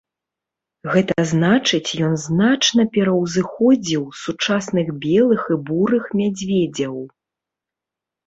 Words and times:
Гэта 0.93 1.23
значыць 1.31 1.97
ён 2.07 2.13
значна 2.21 2.85
пераўзыходзіў 2.95 4.03
сучасных 4.23 4.87
белых 5.05 5.41
і 5.57 5.57
бурых 5.67 6.03
мядзведзяў. 6.21 6.95